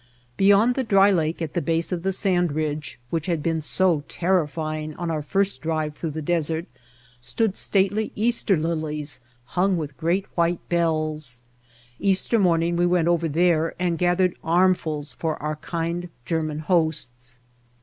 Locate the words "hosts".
16.57-17.39